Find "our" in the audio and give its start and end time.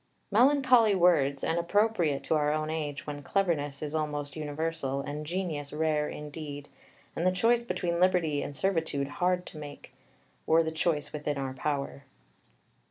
2.33-2.51, 11.37-11.53